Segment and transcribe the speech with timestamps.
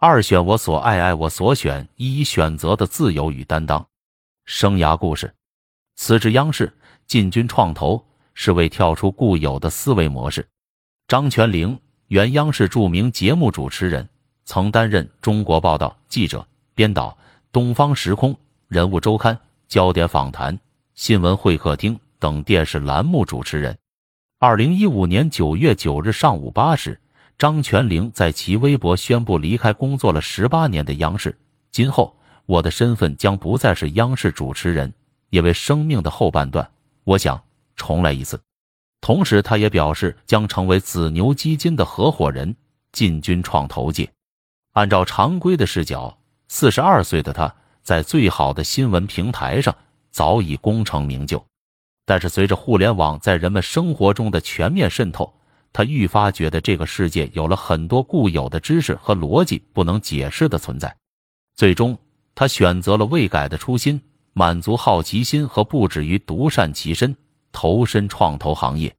[0.00, 3.84] 二选我所爱，爱我所选，一一选择的自由与担当。
[4.44, 5.34] 生涯故事：
[5.96, 6.72] 辞职央视，
[7.08, 10.46] 进军创投，是为跳出固有的思维模式。
[11.08, 11.76] 张泉灵，
[12.06, 14.08] 原央视著名节目主持人，
[14.44, 16.46] 曾担任《中国报道》记者、
[16.76, 17.10] 编导，
[17.50, 18.32] 《东方时空》、
[18.68, 19.34] 《人物周刊》、
[19.66, 20.54] 《焦点访谈》、
[20.94, 23.76] 《新闻会客厅》等电视栏目主持人。
[24.38, 27.00] 二零一五年九月九日上午八时。
[27.38, 31.38] 张泉灵在其微博宣布离开工作了十八年的央视，
[31.70, 34.92] 今后我的身份将不再是央视主持人，
[35.30, 36.68] 因为生命的后半段，
[37.04, 37.40] 我想
[37.76, 38.40] 重来一次。
[39.00, 42.56] 同时，他也表示将成为紫牛基金的合伙人，
[42.90, 44.10] 进军创投界。
[44.72, 46.18] 按照常规的视角，
[46.48, 49.72] 四十二岁的他在最好的新闻平台上
[50.10, 51.40] 早已功成名就，
[52.04, 55.32] 但是随着互联网在人们生活中的全面渗透。
[55.72, 60.96] 他愈发觉得这个世界有了很多固有的知识和逻辑不能解释的存在，
[61.54, 61.96] 最终
[62.34, 64.00] 他选择了未改的初心，
[64.32, 67.14] 满足好奇心和不止于独善其身，
[67.52, 68.92] 投身创投行业。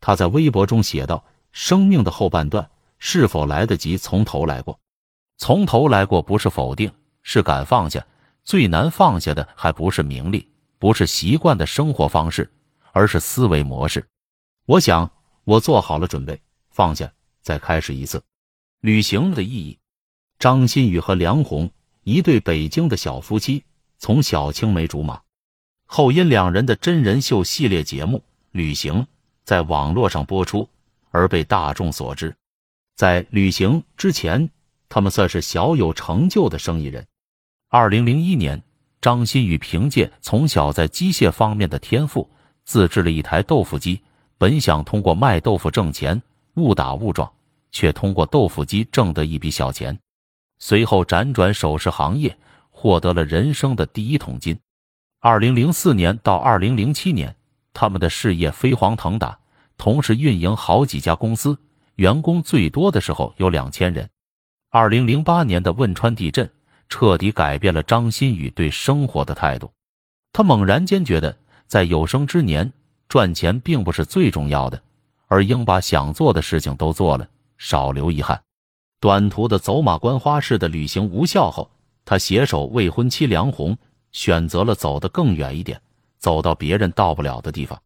[0.00, 4.78] 他在微博中写道：“生命的后半段是否来得及从头来过？
[5.36, 6.90] 从头来过不是否定，
[7.22, 8.06] 是敢放下。
[8.44, 12.50] 最难放下的还不是名利，不是习惯的生活方式，
[12.92, 14.06] 而是思维模式。”
[14.66, 15.10] 我想。
[15.44, 18.22] 我做好了准备，放下，再开始一次
[18.80, 19.78] 旅行的意义。
[20.38, 21.70] 张馨予和梁红，
[22.02, 23.62] 一对北京的小夫妻，
[23.98, 25.20] 从小青梅竹马，
[25.86, 28.18] 后因两人的真人秀系列节目
[28.50, 28.94] 《旅行》
[29.44, 30.68] 在网络上播出
[31.10, 32.34] 而被大众所知。
[32.96, 34.50] 在《旅行》之前，
[34.88, 37.06] 他们算是小有成就的生意人。
[37.68, 38.62] 二零零一年，
[39.00, 42.30] 张馨予凭借从小在机械方面的天赋，
[42.64, 44.00] 自制了一台豆腐机。
[44.44, 46.20] 本想通过卖豆腐挣钱，
[46.56, 47.32] 误打误撞，
[47.72, 49.98] 却通过豆腐机挣得一笔小钱。
[50.58, 52.36] 随后辗转首饰行业，
[52.68, 54.54] 获得了人生的第一桶金。
[55.18, 57.34] 二零零四年到二零零七年，
[57.72, 59.38] 他们的事业飞黄腾达，
[59.78, 61.58] 同时运营好几家公司，
[61.94, 64.06] 员工最多的时候有两千人。
[64.68, 66.50] 二零零八年的汶川地震，
[66.90, 69.72] 彻底改变了张馨予对生活的态度。
[70.34, 71.34] 他猛然间觉得，
[71.66, 72.70] 在有生之年。
[73.14, 74.82] 赚钱并不是最重要的，
[75.28, 78.42] 而应把想做的事情都做了，少留遗憾。
[78.98, 81.70] 短途的走马观花式的旅行无效后，
[82.04, 83.78] 他携手未婚妻梁红，
[84.10, 85.80] 选择了走得更远一点，
[86.18, 87.80] 走到别人到不了的地方。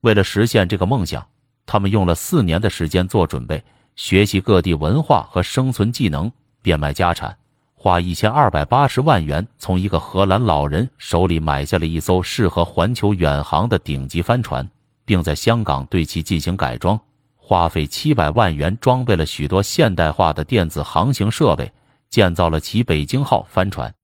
[0.00, 1.24] 为了实现这个梦想，
[1.66, 3.62] 他们用了四年的时间做准备，
[3.94, 6.28] 学习各地文化和生存技能，
[6.62, 7.38] 变卖家产。
[7.84, 14.66] 花一千二百八十万元从一个荷兰老人手里买下了一艘适合环球远航的顶级帆船，
[15.04, 16.98] 并在香港对其进行改装，
[17.36, 21.70] 花费七百万元装备了许多现代化的电子航行设备，
[22.08, 23.94] 建造了其北京号帆船。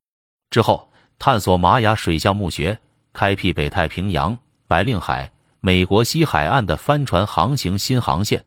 [0.51, 2.79] 之后，探索玛雅水下墓穴，
[3.15, 4.37] 开辟北太平洋、
[4.69, 8.45] 白令海、美国西海岸的帆船航行新航线，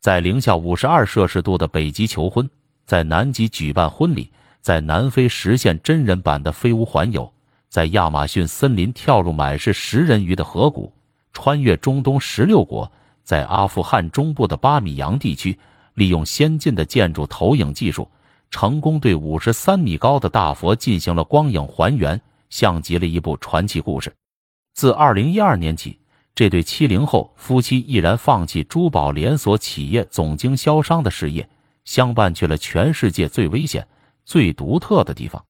[0.00, 2.50] 在零下五十二摄氏度的北极求婚，
[2.84, 4.32] 在南极举办婚礼。
[4.64, 7.30] 在南非实现真人版的飞屋环游，
[7.68, 10.90] 在亚马逊森林跳入满是食人鱼的河谷，
[11.34, 12.90] 穿越中东十六国，
[13.22, 15.58] 在阿富汗中部的巴米扬地区，
[15.92, 18.10] 利用先进的建筑投影技术，
[18.50, 24.10] 成功对五十三米高的大佛进行了光影还原，像极了一部传奇故事。
[24.72, 25.98] 自二零一二年起，
[26.34, 31.46] 这对七零后夫妻毅然放弃珠宝连锁企业总经销商的事业，
[31.84, 33.86] 相伴去了全世界最危险。
[34.24, 35.44] 最独特的地方，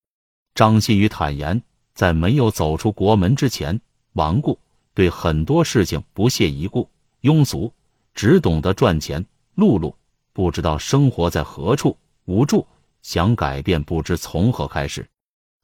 [0.55, 1.63] 张馨予坦言，
[1.95, 3.81] 在没有走出国门之前，
[4.15, 4.59] 顽固，
[4.95, 6.89] 对很多事情不屑一顾，
[7.23, 7.73] 庸俗，
[8.15, 9.25] 只懂得赚钱，
[9.57, 9.95] 碌碌，
[10.33, 12.67] 不知道生活在何处，无助，
[13.03, 15.07] 想改变不知从何开始。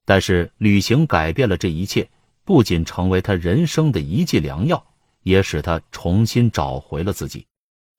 [0.05, 2.09] 但是旅行改变了这一切，
[2.45, 4.85] 不仅成为他人生的一剂良药，
[5.23, 7.47] 也使他重新找回了自己。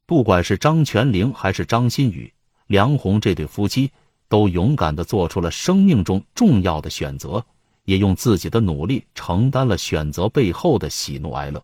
[0.05, 2.33] 不管是张泉灵还是张馨予、
[2.67, 3.91] 梁红这对夫妻。
[4.31, 7.45] 都勇敢地做出了生命中重要的选择，
[7.83, 11.61] 也用自己的努力承担了选择背后的喜怒哀乐，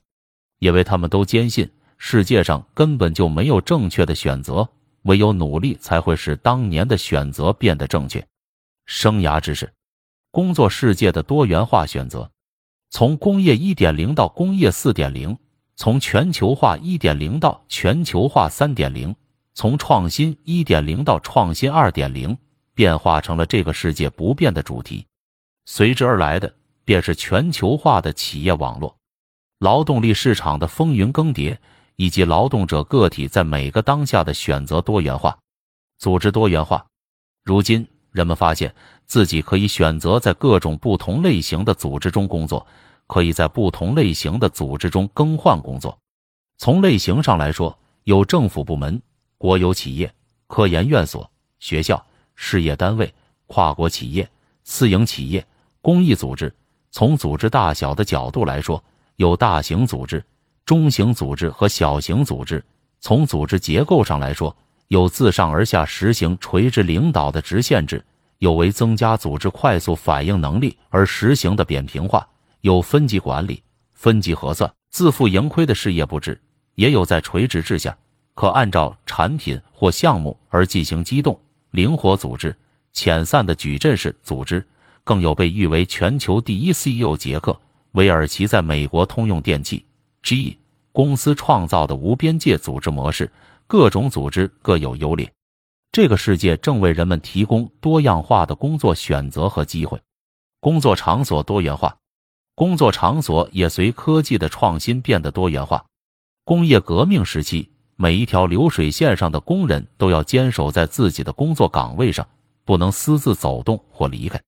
[0.59, 4.67] 因为他们都坚信世界上根本就没有正确的选择，
[5.03, 8.21] 唯有努力才会使当年的选择变得正确。
[8.85, 9.71] 生涯知识：
[10.29, 12.29] 工作世界的多元化选择，
[12.89, 15.37] 从工业一点零到工业四点零，
[15.77, 19.15] 从全球化一点零到全球化三点零，
[19.53, 22.37] 从创新一点零到创新二点零。
[22.77, 25.07] 变化成了这个世界不变的主题，
[25.65, 26.53] 随之而来的
[26.85, 28.95] 便是全球化的企业网络、
[29.57, 31.57] 劳动力市场的风云更迭，
[31.95, 35.35] 以及劳动者个体在每个当下的选择多元化、
[35.97, 36.85] 组织多元化。
[37.43, 38.75] 如今，人们发现
[39.07, 42.67] 自己可以选择在各种不同类型的组织中工作，
[43.07, 45.97] 可以在不同类型的组织中更换工作。
[46.59, 49.01] 从类型上来说，有政府部门、
[49.39, 50.13] 国有企业、
[50.45, 51.27] 科研院所、
[51.57, 52.05] 学校、
[52.37, 53.13] 事业单位、
[53.47, 54.29] 跨国企业、
[54.63, 55.45] 私营企业、
[55.81, 56.53] 公益组织。
[56.91, 58.81] 从组织大小的角度来说，
[59.17, 60.23] 有大型组织、
[60.63, 62.63] 中型组织和小型组织。
[63.01, 64.55] 从组织结构上来说，
[64.87, 68.03] 有自上而下实行垂直领导的直线制，
[68.37, 72.25] 有为增加组织快速反应能力而实行的扁平化，
[72.61, 73.61] 有分级管理、
[73.93, 76.39] 分级核算、自负盈亏的事业部制。
[76.75, 77.97] 也有在垂直制下，
[78.35, 81.39] 可按照产品或项目而进行机动、
[81.77, 82.57] 灵活组织、
[82.91, 84.65] 遣散的矩阵式组织，
[85.03, 87.51] 更有被誉为全球第一 CEO 杰克·
[87.91, 89.85] 韦尔奇在美国通用电气
[90.23, 90.57] GE
[90.91, 93.31] 公司创造的无边界组织模式。
[93.67, 95.31] 各种组织各有优劣，
[95.91, 100.01] 这个世界正为人们提供多样化的工作选择和机会。
[100.59, 101.95] 工作场所多元化，
[102.55, 105.85] 工作场所也随科技的创新变得多元化。
[106.43, 112.27] 工业革命时期，每一条流水线上的工人都要坚守在自己的工作岗位上，
[112.63, 114.39] 不能私自走动或离开。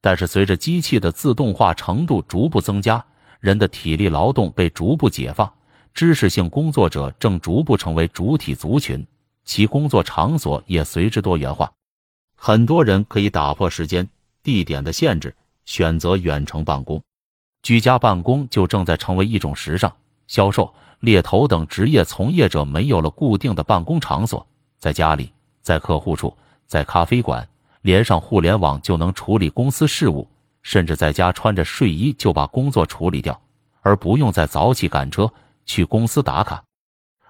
[0.00, 3.04] 但是，随着机器的自动化程度逐步增加，
[3.38, 5.48] 人的体力劳动被逐步解放，
[5.94, 9.06] 知识性工作者正逐步成为主体族群，
[9.44, 11.72] 其工作场所也随之多元化。
[12.34, 14.08] 很多人可以打破时间、
[14.42, 15.32] 地点的限制，
[15.66, 17.00] 选择远程办公，
[17.62, 19.94] 居家办公就正在成为一种时尚。
[20.28, 20.72] 销售。
[21.00, 24.44] 猎头等职业从业者没有了固定的办公场所，
[24.80, 25.32] 在家里、
[25.62, 26.36] 在客户处、
[26.66, 27.48] 在咖啡馆，
[27.82, 30.26] 连上互联网就能处理公司事务，
[30.60, 33.40] 甚至在家穿着睡衣就把工作处理掉，
[33.80, 35.32] 而不用再早起赶车
[35.66, 36.64] 去公司打卡。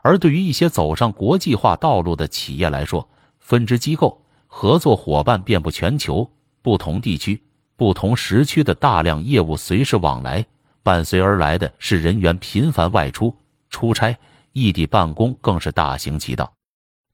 [0.00, 3.06] 而对于一些走上国际化道路的企业来说，
[3.38, 6.30] 分支机构、合作伙伴遍布全球，
[6.62, 7.42] 不同地区、
[7.76, 10.46] 不同时区的大量业务随时往来，
[10.88, 13.36] 伴随而来的是人员频繁外出。
[13.68, 14.16] 出差、
[14.54, 16.50] 异地办公更是大行其道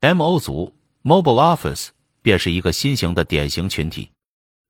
[0.00, 0.72] ，MO 组
[1.02, 1.88] （Mobile Office）
[2.22, 4.12] 便是一个新型的典型群体。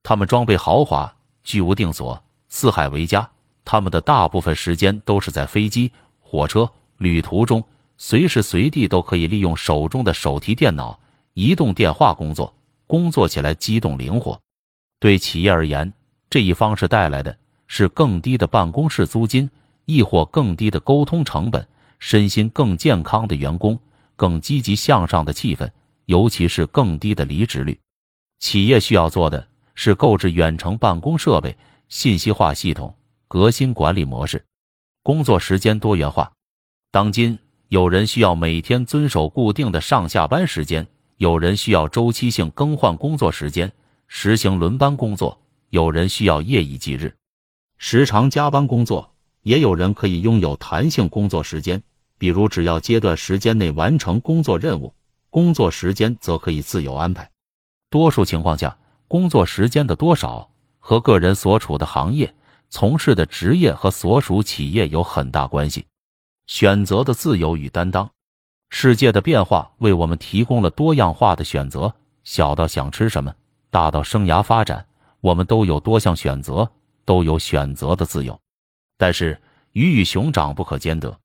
[0.03, 3.31] 他们装备豪华，居无定所，四海为家。
[3.63, 7.63] 他们的大部分时间都是在飞机、火车旅途中，
[7.99, 10.99] 随时随地都可以利用手中的手提电脑、
[11.35, 12.55] 移动电话工作，
[12.87, 14.41] 工作起来机动灵活。
[14.99, 15.93] 对企业而言，
[16.31, 17.37] 这一方式带来的
[17.67, 19.51] 是更低的办公室租金，
[19.85, 21.67] 亦或更低的沟通成本。
[22.01, 23.79] 身心更健康的员工，
[24.15, 25.71] 更积极向上的气氛，
[26.05, 27.81] 尤其是更低的离职率。
[28.41, 31.57] 企业需要做的是购置远程办公设备、
[31.89, 32.95] 信息化系统、
[33.27, 34.45] 革新管理模式、
[35.03, 36.31] 工作时间多元化。
[36.91, 37.39] 当今，
[37.69, 43.73] 有人需要每天遵守固定的上下班时间，有人需要周期性更换工作时间，
[44.09, 45.39] 实行轮班工作；
[45.71, 47.15] 有人需要夜以继日、
[47.79, 49.11] 时常加班工作，
[49.43, 51.83] 也有人可以拥有弹性工作时间。
[52.17, 54.95] 比如，只要阶段时间内完成工作任务，
[55.31, 57.29] 工作时间则可以自由安排。
[57.91, 58.77] 多数情况下，
[59.09, 60.49] 工作时间的多少
[60.79, 62.33] 和个人所处的行业、
[62.71, 65.85] 从事的职业和所属企业有很大关系。
[66.47, 68.11] 选择的自由与担当，
[68.71, 71.95] 世界的变化为我们提供了多样化的选择。
[72.23, 73.35] 小到想吃什么，
[73.71, 74.87] 大到生涯发展，
[75.21, 76.71] 我们都有多项选择，
[77.05, 78.39] 都有选择的自由。
[78.97, 79.41] 但是，
[79.73, 81.19] 鱼与熊掌不可兼得。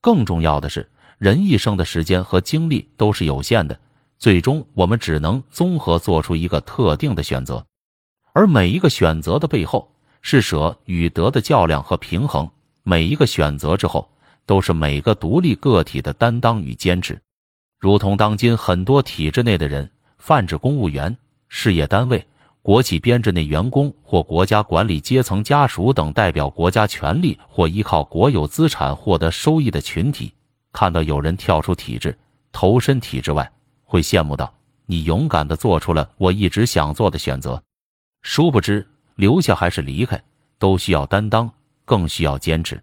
[0.00, 3.80] 更重要的是，人一生的时间和精力都是有限的，
[4.18, 7.66] 最终我们只能综合做出一个特定的选择，
[8.32, 9.90] 而每一个选择的背后
[10.20, 12.48] 是舍与得的较量和平衡。
[12.82, 14.08] 每一个选择之后，
[14.44, 17.20] 都是每个独立个体的担当与坚持。
[17.78, 21.16] 如同当今很多体制内的人，泛指公务员、
[21.48, 22.24] 事业单位。
[22.66, 30.34] 国企编制内员工或国家管理阶层家属等代表国家权力或依靠国有资产获得收益的群体，
[30.72, 32.18] 看到有人跳出体制，
[32.50, 33.48] 投身体制外，
[33.84, 34.52] 会羡慕道
[34.84, 37.62] ：“你勇敢地做出了我一直想做的选择。”
[38.22, 40.20] 殊不知，留下还是离开，
[40.58, 41.48] 都需要担当，
[41.84, 42.82] 更需要坚持。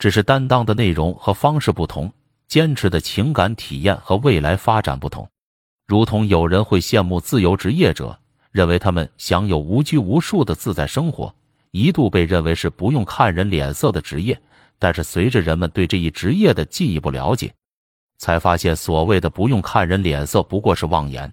[0.00, 2.12] 只是担当的内容和方式不同，
[2.48, 5.28] 坚持的情感体验和未来发展不同。
[5.86, 8.18] 如同有人会羡慕自由职业者。
[8.52, 11.34] 认为他们享有无拘无束的自在生活，
[11.72, 14.40] 一度被认为是不用看人脸色的职业。
[14.78, 17.54] 但是随着人们对这一职业的进一步了解，
[18.18, 21.32] 才发现所谓的不用看人脸色不过是妄言。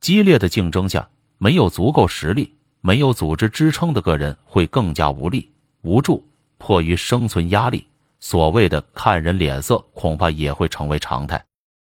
[0.00, 5.52] 激烈的竞争下，没有足够实力、没有组织支撑的个人会更加无力、
[5.82, 6.26] 无助，
[6.58, 7.86] 迫于生存压力，
[8.18, 11.44] 所谓的看人脸色恐怕也会成为常态。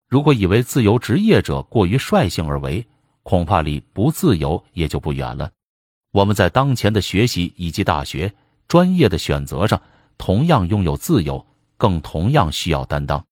[0.08, 2.86] 如果以为自由职业者过于率性而为，
[3.26, 5.50] 恐怕离不自由也就不远了。
[6.12, 8.32] 我们在当前的学习以及大学
[8.68, 9.82] 专业的选择上，
[10.16, 11.44] 同样拥有自由，
[11.76, 13.26] 更同样需要担当。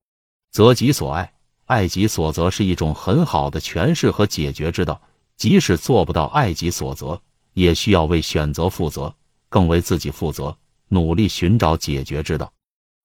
[0.50, 1.32] 择己所爱，
[1.66, 5.00] 爱己所择是一种很好的诠释和解决之道。
[5.36, 7.22] 即使做不到爱己所择，
[7.52, 9.14] 也需要为选择负责，
[9.48, 10.58] 更为自己负责，
[10.88, 12.52] 努力寻找解决之道。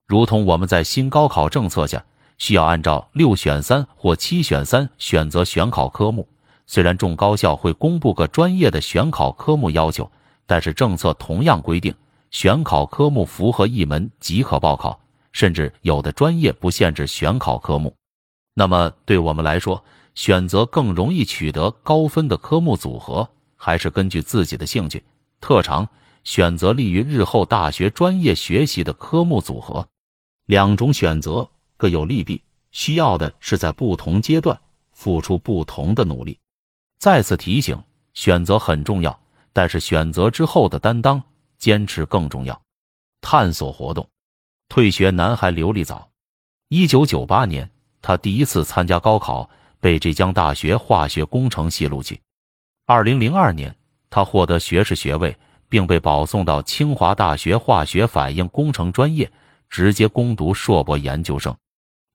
[0.08, 2.04] 如同我们在新高考政策下，
[2.40, 6.28] 需要按照六选三或七选三选择选考科目。
[6.72, 10.12] 虽然众高校会公布各专业的选考科目要求，
[10.46, 11.92] 但是政策同样规定，
[12.30, 15.00] 选考科目符合一门即可报考，
[15.32, 17.92] 甚至有的专业不限制选考科目。
[18.54, 19.84] 那么对我们来说，
[20.14, 25.04] 选择更容易取得高分的科目组合，还是根据自己的兴趣、
[25.42, 25.90] 特长，
[26.24, 29.88] 选择利于日后大学专业学习的科目组合？
[30.46, 34.56] 两种选择各有利弊，需要的是在不同阶段
[34.92, 36.38] 付出不同的努力。
[37.00, 37.82] 再次提醒：
[38.14, 39.18] 选择很重要，
[39.54, 41.24] 但是选择之后的担当、
[41.58, 42.62] 坚持更重要。
[43.22, 44.06] 探索活动，
[44.68, 46.10] 退学男孩刘立早，
[46.68, 47.70] 一九九八年，
[48.02, 52.20] 他第一次参加高考，被浙江大学化学工程系录取。
[52.86, 53.74] 二零零二年，
[54.10, 55.38] 他获得学士学位，
[55.70, 59.32] 并被保送到清华大学化学反应工程专业，
[59.70, 61.56] 直接攻读硕博研究生。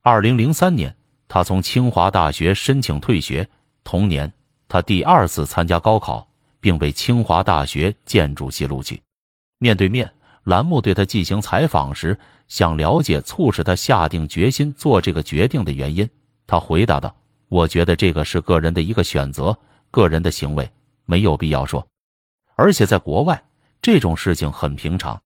[0.02, 0.94] 二零零三年，
[1.26, 3.48] 他从清华大学申请退学。
[3.82, 4.30] 同年。
[4.74, 6.26] 他第二次参加高考，
[6.58, 9.00] 并被清华大学建筑系录取。
[9.58, 10.12] 面对面
[10.42, 16.10] 栏目对他进行采访时，想了解促使他下定决心做这个决定的原因。
[16.44, 17.14] 他回答道
[17.46, 19.56] ：“我觉得这个是个人的一个选择，
[19.92, 20.68] 个人的行为
[21.04, 21.86] 没有必要说。
[22.56, 23.40] 而且在国外
[23.80, 25.22] 这种事情很平常，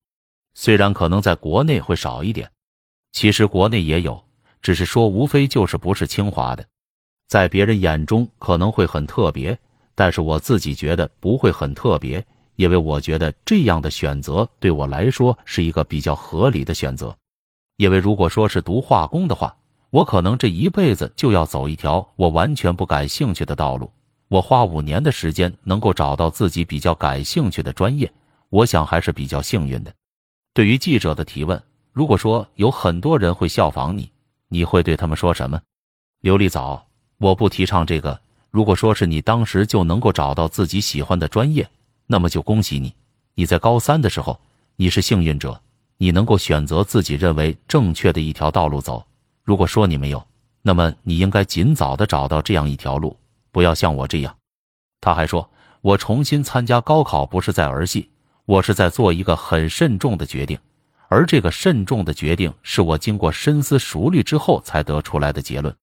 [0.53, 2.51] 虽然可能在国内会少一点，
[3.13, 4.23] 其实国内也有，
[4.61, 6.63] 只是说无非就是不是清华的。”
[7.29, 9.57] 在别人眼中可能会很特别，
[9.95, 12.25] 但是我自己觉得不会很特别，
[12.57, 17.15] 因为我觉得这样的选择对我来说是一个比较合理的选择。
[17.77, 19.55] 因为如果说是读化工的话，
[19.91, 23.93] 我可能这一辈子就要走一条我完全不感兴趣的道路。
[24.29, 28.11] 我花五年的时间能够找到自己比较感兴趣的专业，
[28.49, 29.93] 我想还是比较幸运的。
[30.55, 34.11] 对于记者的提问，如果说有很多人会效仿你，
[34.49, 35.61] 你会对他们说什么？
[36.21, 36.88] 刘立早。
[37.19, 38.21] 我不提倡这个。
[38.51, 41.69] 如果说是你当时就能够找到自己喜欢的专业，
[42.07, 42.95] 那么就恭喜你。
[43.35, 44.41] 你在高三的时候，
[44.77, 45.61] 你是幸运者，
[45.99, 49.05] 你能够选择自己认为正确的一条道路走。
[49.45, 50.27] 如果说你没有，
[50.63, 53.17] 那么你应该尽早的找到这样一条路，
[53.51, 54.35] 不要像我这样。
[55.01, 55.49] 他还说，
[55.83, 58.09] 我重新参加高考不是在儿戏，
[58.47, 60.59] 我是在做一个很慎重的决定，
[61.09, 65.75] 而这个慎重的决定是我经过深思熟虑之后才得出来的结论。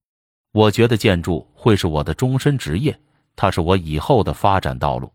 [0.56, 2.98] 我觉得建筑会是我的终身职业，
[3.36, 5.12] 它是我以后的发展道路。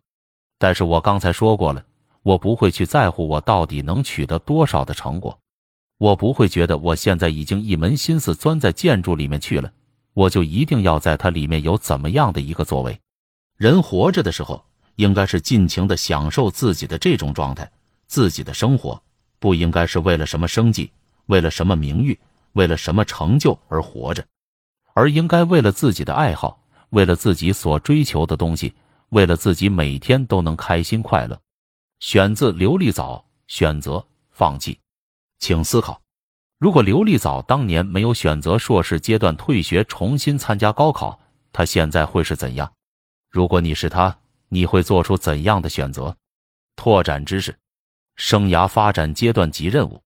[0.59, 1.83] 但是我刚才说过了，
[2.23, 5.41] 我不会去在乎我到底能取得多少的成果，
[5.97, 9.73] 我不会觉得我现在已经一门心思钻在建筑里面去了，
[10.13, 13.01] 我就一定要在它里面有怎么样的一个作为。
[13.57, 14.63] 人活着的时候，
[14.97, 17.67] 应该是尽情的享受自己的这种状态，
[18.07, 19.03] 自己的生活
[19.39, 20.93] 不应该是为了什么生计，
[21.29, 22.21] 为了什么名誉，
[22.53, 24.23] 为了什么成就而活着。
[24.95, 28.75] 而应该为了自己的爱好，为了自己所追求的东西，
[29.11, 31.41] 为了自己每天都能开心快乐。
[32.01, 34.79] 选自刘立早，选择放弃，
[35.39, 36.01] 请思考：
[36.59, 41.21] 如果刘立早当年没有选择硕士阶段退学，重新参加高考，
[41.53, 42.73] 他现在会是怎样？
[43.31, 44.17] 如果你是他，
[44.49, 46.17] 你会做出怎样的选择？
[46.75, 47.57] 拓展知识，
[48.17, 50.03] 生涯发展阶段及任务。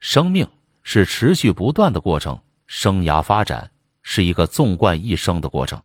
[0.00, 0.46] 生命
[0.82, 3.70] 是持续不断的过程，生涯发展。
[4.02, 5.80] 是一个纵贯一生的过程，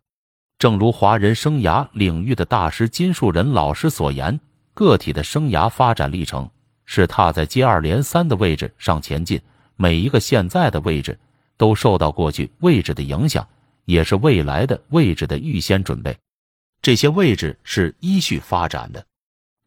[0.58, 4.40] 正如华人生涯领域的大师金树人老师所言
[4.74, 6.48] ：“个体的生涯发展历程
[6.84, 9.40] 是踏在接二连三的位置上前进，
[9.76, 11.18] 每一个现在的位置
[11.56, 13.46] 都受到过去位置的影响，
[13.84, 16.16] 也是未来的位置的预先准备。
[16.80, 19.04] 这些位置是依序发展的。”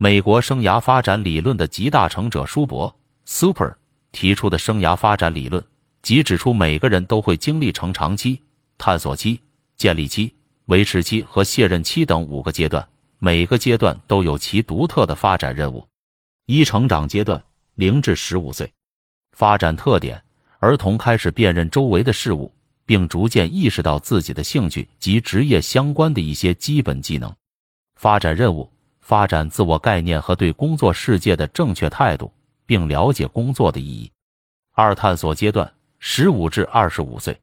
[0.01, 3.75] 美国生涯发展理论的集大成者舒伯 （Super）
[4.13, 5.61] 提出的生涯发展理论。
[6.01, 8.41] 即指出，每个人都会经历成长期、
[8.77, 9.39] 探索期、
[9.75, 10.33] 建立期、
[10.65, 12.87] 维持期和卸任期等五个阶段，
[13.19, 15.85] 每个阶段都有其独特的发展任务。
[16.45, 17.43] 一、成长阶段，
[17.75, 18.71] 零至十五岁，
[19.33, 20.23] 发展特点：
[20.59, 22.51] 儿童开始辨认周围的事物，
[22.85, 27.31] 并逐渐意识到自己的兴趣及职业相关的一些基本技能。
[27.95, 32.31] 发展任务：发展自我概念和对工作世界的正确态度，
[32.65, 34.09] 并了解工作的意义。
[34.71, 35.69] 二、探索阶段。
[35.99, 37.37] 十五至二十五岁，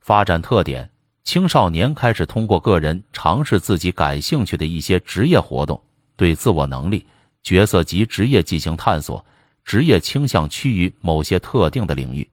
[0.00, 0.90] 发展特点：
[1.22, 5.80] 青少年开始通过个人尝试自己感兴趣的一些职业活动，
[6.16, 7.06] 对自我能力、
[7.42, 9.24] 角色及职业进行探索。
[9.62, 12.28] 职业倾向趋于某些特定的领域，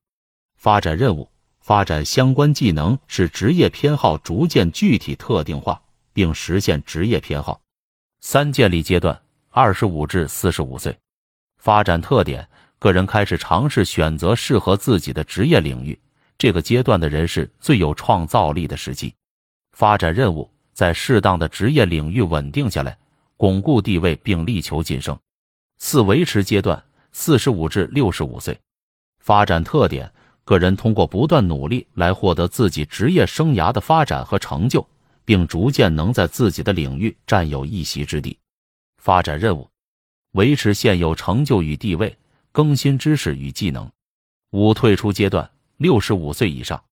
[0.56, 5.80] 发展任务、发展相关技能，使职业偏好逐渐具体特定化，
[6.14, 7.62] 并实现职业偏好。
[8.22, 10.98] 三、建立阶段：二十五至四十五岁。
[11.58, 12.48] 发展特点：
[12.80, 16.00] 个人开始尝试选择适合自己的职业领域。
[16.38, 19.14] 这个阶段的人是最有创造力的时期。
[19.72, 22.98] 发展任务：在适当的职业领域稳定下来，
[23.36, 25.18] 巩固地位并力求晋升。
[25.78, 26.84] 四、维持阶段。
[27.14, 28.56] 四十五至六十五岁，
[29.22, 30.12] 发展特点：
[30.44, 34.88] 个人通过不断努力来获得自己职业生涯的发展和成就，
[35.26, 38.38] 并逐渐能在自己的领域占有一席之地。
[39.02, 39.68] 发展任务：
[40.34, 42.16] 维持现有成就与地位，
[42.58, 43.88] 更新知识与技能。
[44.50, 45.48] 五、退出阶段：
[45.78, 46.84] 六十五岁以上，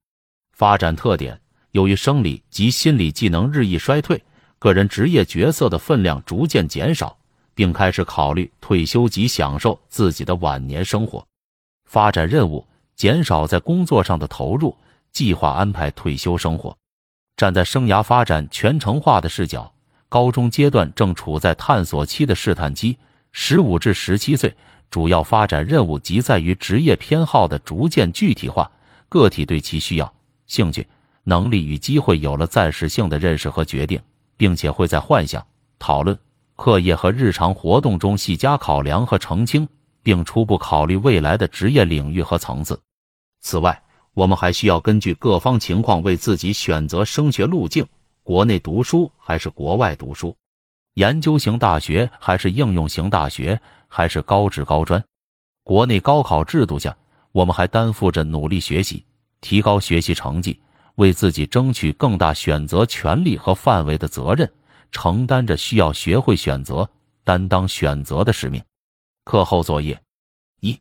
[0.53, 1.41] 发展特点：
[1.71, 4.23] 由于生理及心理技能日益衰退，
[4.59, 7.17] 个人职业角色的分量逐渐减少。
[7.55, 11.25] 并开始考虑退休及享受自己的晚年生活，
[11.85, 14.77] 发展任务，减少在工作上的投入，
[15.13, 16.77] 计划安排退休生活。
[17.37, 19.73] 站在生涯发展全程化的视角，
[20.09, 22.97] 高中阶段正处在探索期的试探期。
[23.31, 24.55] 十五至十七岁，
[24.89, 28.71] 主要发展任务即在于职业偏好的逐渐具体化，
[29.09, 30.13] 个体对其需要、
[30.47, 30.87] 兴趣、
[31.23, 34.01] 能力与机会有了暂时性的认识和决定，
[34.37, 35.45] 并且会在幻想、
[35.79, 36.17] 讨论。
[36.55, 39.67] 课业和日常活动中细加考量和澄清，
[40.01, 42.79] 并初步考虑未来的职业领域和层次。
[43.41, 47.85] 此外，我们还需要根据各方情况为自己选择升学路径：
[48.23, 50.33] 国内读书还是国外读书？
[50.95, 53.59] 研究型大学还是应用型大学？
[53.89, 55.03] 还是高职高专？
[55.63, 56.95] 国内高考制度下，
[57.33, 59.03] 我们还担负着努力学习、
[59.41, 60.57] 提高学习成绩，
[60.95, 64.49] 为自己争取更大选择权利和范围的责任。
[64.89, 66.89] 承担着需要学会选择、
[67.25, 68.63] 担当选择的使命。
[69.25, 70.01] 课后作业
[70.61, 70.79] 一：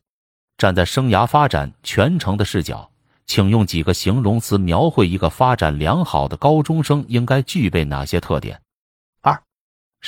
[0.57, 2.89] 站在生涯发展全程的视角，
[3.25, 8.61] 请用几个形容词描绘一个发展良好的高中生应该具备哪些特点。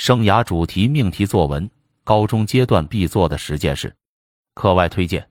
[0.00, 1.68] 生涯主题命题作文，
[2.04, 3.92] 高中阶段必做的十件事。
[4.54, 5.28] 课外推荐：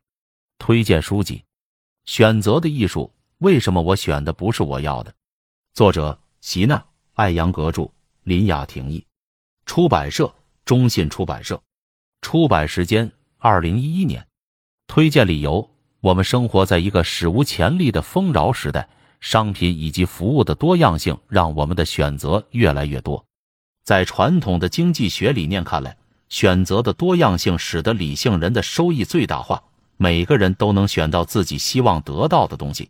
[0.60, 1.38] 推荐书籍
[2.03, 3.13] 《选择的艺术》。
[3.38, 5.13] 为什么我选的不是我要的？
[5.73, 6.75] 作者：席娜·
[7.13, 7.89] 艾扬格著。
[8.23, 9.06] 林雅婷译，
[9.65, 11.62] 出版社中信出版社，
[12.19, 14.27] 出版时间二零一一年。
[14.86, 18.89] 推荐理由：我们生活在一个史无前例的丰饶时代，
[19.21, 23.25] 商品以及服务的多样性让我们的选择越来越多。
[23.88, 25.95] 在传统的经济学理念看来，
[26.28, 29.63] 选择的多样性使得理性人的收益最大化，
[29.95, 32.89] 每个人都能选到自己希望得到的东西。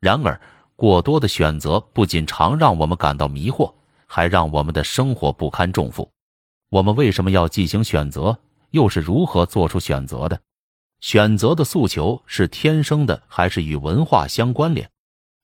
[0.00, 0.40] 然而，
[0.76, 3.70] 过多的选择不仅常让我们感到迷惑。
[4.06, 6.10] 还让我们的生活不堪重负。
[6.70, 8.38] 我们为什么要进行选择？
[8.70, 10.40] 又是如何做出选择的？
[11.00, 14.90] 选择的诉求是天生的，还是与文化相关联？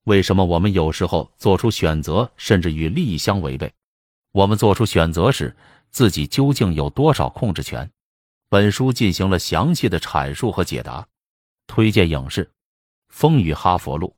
[0.04, 3.70] 为什么我们有时候做出选择，甚至与利益相违背？
[4.36, 5.56] 我们做出选择时，
[5.90, 7.90] 自己究竟有多少控制权？
[8.50, 11.06] 本书进行了详细的阐述和解答。
[11.66, 12.44] 推荐影视
[13.08, 14.08] 《风雨哈佛路》，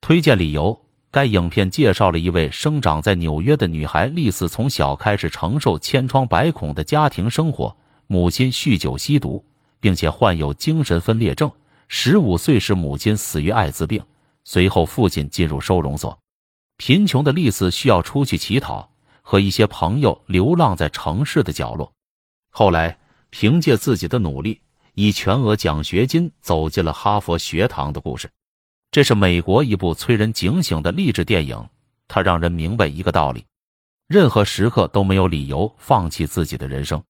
[0.00, 0.84] 推荐理由。
[1.12, 7.76] 该影片介绍了一位生长在纽约的女孩丽丝，从小开始承受千疮百孔的家庭生活。
[8.08, 9.44] 母亲酗酒吸毒，
[9.78, 11.48] 并且患有精神分裂症。
[11.86, 14.02] 十五岁时，母亲死于艾滋病，
[14.42, 16.18] 随后父亲进入收容所。
[16.78, 18.90] 贫穷的丽丝需要出去乞讨，
[19.22, 21.90] 和一些朋友流浪在城市的角落。
[22.50, 22.98] 后来，
[23.30, 24.60] 凭借自己的努力，
[24.94, 28.30] 以全额奖学金走进了哈佛学堂的故事。
[28.90, 31.66] 这是美国一部催人警醒的励志电影，
[32.08, 33.46] 它让人明白一个道理：
[34.06, 37.02] 任何时刻都没有理由放弃自己的人生。